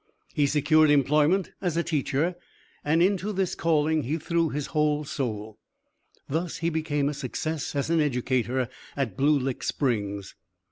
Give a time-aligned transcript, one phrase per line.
[0.33, 2.33] He secured employment as a teacher,
[2.83, 5.59] and into this calling he threw his whole soul.
[6.27, 8.67] Thus he became a success as an educator
[8.97, 10.33] at Blue Lick Springs.